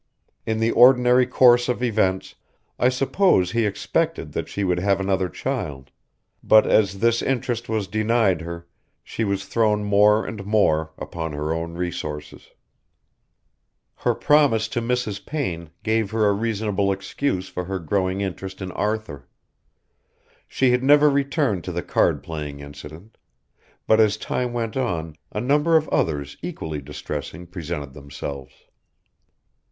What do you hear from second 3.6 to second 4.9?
expected that she would